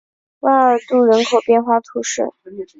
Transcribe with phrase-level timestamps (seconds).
[0.39, 2.23] 巴尔杜人口变化图示